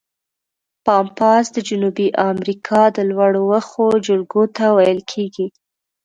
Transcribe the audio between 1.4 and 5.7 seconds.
د جنوبي امریکا د لوړو وښو جلګو ته ویل کیږي.